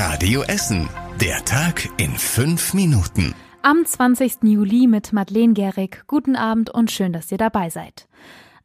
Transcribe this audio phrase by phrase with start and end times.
[0.00, 0.88] Radio Essen.
[1.20, 3.34] Der Tag in fünf Minuten.
[3.62, 4.44] Am 20.
[4.44, 6.04] Juli mit Madeleine Gehrig.
[6.06, 8.06] Guten Abend und schön, dass ihr dabei seid.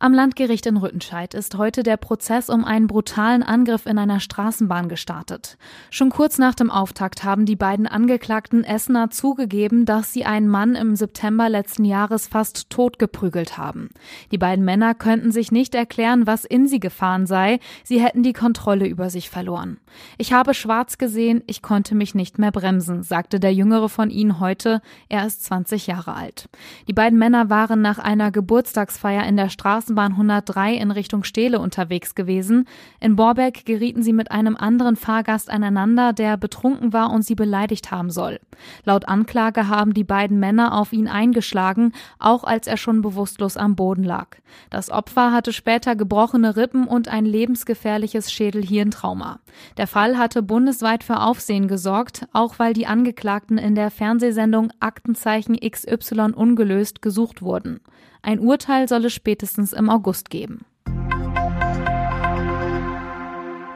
[0.03, 4.89] Am Landgericht in Rüttenscheid ist heute der Prozess um einen brutalen Angriff in einer Straßenbahn
[4.89, 5.57] gestartet.
[5.91, 10.75] Schon kurz nach dem Auftakt haben die beiden Angeklagten Essener zugegeben, dass sie einen Mann
[10.75, 13.91] im September letzten Jahres fast totgeprügelt haben.
[14.33, 17.61] Die beiden Männer könnten sich nicht erklären, was in sie gefahren sei.
[17.85, 19.77] Sie hätten die Kontrolle über sich verloren.
[20.17, 24.41] Ich habe schwarz gesehen, ich konnte mich nicht mehr bremsen, sagte der jüngere von ihnen
[24.41, 24.81] heute.
[25.07, 26.49] Er ist 20 Jahre alt.
[26.89, 31.59] Die beiden Männer waren nach einer Geburtstagsfeier in der Straßenbahn Straßenbahn 103 in Richtung Stele
[31.59, 32.67] unterwegs gewesen.
[32.99, 37.91] In Borbeck gerieten sie mit einem anderen Fahrgast aneinander, der betrunken war und sie beleidigt
[37.91, 38.39] haben soll.
[38.85, 43.75] Laut Anklage haben die beiden Männer auf ihn eingeschlagen, auch als er schon bewusstlos am
[43.75, 44.37] Boden lag.
[44.69, 49.39] Das Opfer hatte später gebrochene Rippen und ein lebensgefährliches Schädelhirntrauma.
[49.77, 55.55] Der Fall hatte bundesweit für Aufsehen gesorgt, auch weil die Angeklagten in der Fernsehsendung Aktenzeichen
[55.59, 57.79] XY ungelöst gesucht wurden.
[58.23, 60.65] Ein Urteil soll es spätestens im August geben.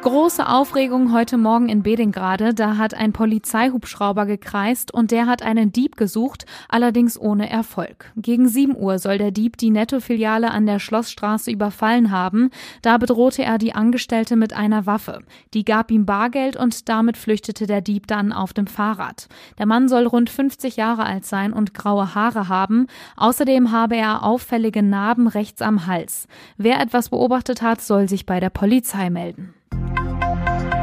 [0.08, 2.54] Große Aufregung heute Morgen in Bedingrade.
[2.54, 8.14] Da hat ein Polizeihubschrauber gekreist und der hat einen Dieb gesucht, allerdings ohne Erfolg.
[8.16, 12.52] Gegen 7 Uhr soll der Dieb die Nettofiliale an der Schlossstraße überfallen haben.
[12.82, 15.24] Da bedrohte er die Angestellte mit einer Waffe.
[15.54, 19.28] Die gab ihm Bargeld und damit flüchtete der Dieb dann auf dem Fahrrad.
[19.58, 22.88] Der Mann soll rund 50 Jahre alt sein und graue Haare haben.
[23.18, 26.30] Außerdem habe er auffällige Narben rechts am Hals.
[26.56, 29.54] Wer etwas beobachtet hat, soll sich bei der Polizei melden.
[30.48, 30.77] thank you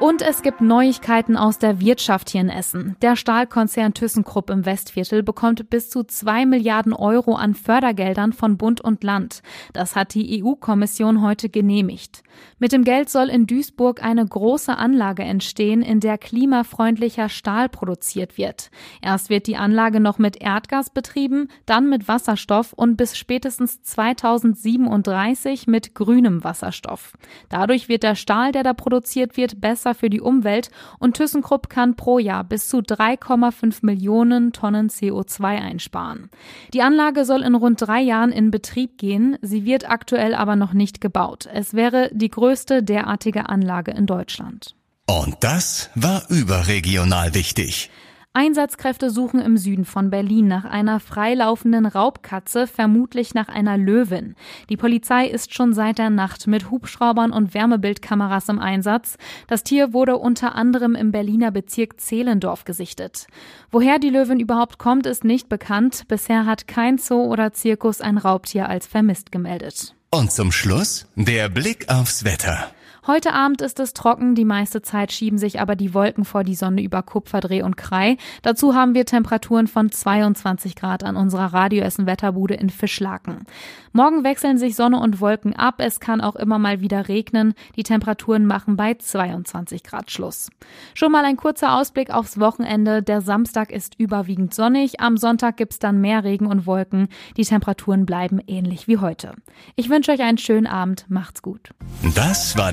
[0.00, 2.96] Und es gibt Neuigkeiten aus der Wirtschaft hier in Essen.
[3.02, 8.80] Der Stahlkonzern ThyssenKrupp im Westviertel bekommt bis zu zwei Milliarden Euro an Fördergeldern von Bund
[8.80, 9.42] und Land.
[9.74, 12.22] Das hat die EU-Kommission heute genehmigt.
[12.58, 18.38] Mit dem Geld soll in Duisburg eine große Anlage entstehen, in der klimafreundlicher Stahl produziert
[18.38, 18.70] wird.
[19.02, 25.66] Erst wird die Anlage noch mit Erdgas betrieben, dann mit Wasserstoff und bis spätestens 2037
[25.66, 27.12] mit grünem Wasserstoff.
[27.48, 31.68] Dadurch wird der Stahl, der da produziert wird, besser besser für die Umwelt und ThyssenKrupp
[31.68, 36.30] kann pro Jahr bis zu 3,5 Millionen Tonnen CO2 einsparen.
[36.72, 39.36] Die Anlage soll in rund drei Jahren in Betrieb gehen.
[39.42, 41.48] Sie wird aktuell aber noch nicht gebaut.
[41.52, 44.74] Es wäre die größte derartige Anlage in Deutschland.
[45.06, 47.90] Und das war überregional wichtig.
[48.32, 54.36] Einsatzkräfte suchen im Süden von Berlin nach einer freilaufenden Raubkatze, vermutlich nach einer Löwin.
[54.68, 59.18] Die Polizei ist schon seit der Nacht mit Hubschraubern und Wärmebildkameras im Einsatz.
[59.48, 63.26] Das Tier wurde unter anderem im Berliner Bezirk Zehlendorf gesichtet.
[63.72, 66.04] Woher die Löwin überhaupt kommt, ist nicht bekannt.
[66.06, 69.96] Bisher hat kein Zoo oder Zirkus ein Raubtier als vermisst gemeldet.
[70.12, 72.70] Und zum Schluss der Blick aufs Wetter.
[73.06, 76.54] Heute Abend ist es trocken, die meiste Zeit schieben sich aber die Wolken vor die
[76.54, 78.18] Sonne über Kupferdreh und Krei.
[78.42, 83.46] Dazu haben wir Temperaturen von 22 Grad an unserer Radioessen Wetterbude in Fischlaken.
[83.92, 87.54] Morgen wechseln sich Sonne und Wolken ab, es kann auch immer mal wieder regnen.
[87.76, 90.50] Die Temperaturen machen bei 22 Grad Schluss.
[90.92, 93.02] Schon mal ein kurzer Ausblick aufs Wochenende.
[93.02, 97.08] Der Samstag ist überwiegend sonnig, am Sonntag gibt's dann mehr Regen und Wolken.
[97.38, 99.32] Die Temperaturen bleiben ähnlich wie heute.
[99.74, 101.70] Ich wünsche euch einen schönen Abend, macht's gut.
[102.14, 102.72] Das war